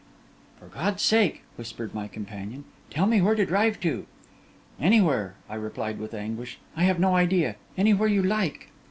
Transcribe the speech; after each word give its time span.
'For 0.57 0.65
God's 0.65 1.03
sake,' 1.03 1.43
whispered 1.57 1.93
my 1.93 2.07
companion, 2.07 2.63
'tell 2.89 3.05
me 3.05 3.21
where 3.21 3.35
to 3.35 3.45
drive 3.45 3.79
to.' 3.79 4.07
'Anywhere,' 4.79 5.35
I 5.47 5.53
replied 5.53 5.99
with 5.99 6.15
anguish. 6.15 6.57
'I 6.75 6.85
have 6.85 6.99
no 6.99 7.15
idea. 7.15 7.55
Anywhere 7.77 8.07
you 8.09 8.23
like. 8.23 8.69